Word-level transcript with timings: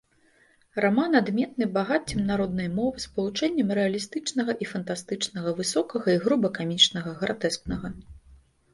Раман 0.85 1.11
адметны 1.19 1.67
багаццем 1.75 2.23
народнай 2.31 2.69
мовы, 2.79 3.03
спалучэннем 3.05 3.69
рэалістычнага 3.81 4.59
і 4.65 4.71
фантастычнага, 4.73 5.49
высокага 5.63 6.07
і 6.19 6.27
груба 6.29 6.47
камічнага, 6.61 7.17
гратэскнага. 7.25 7.87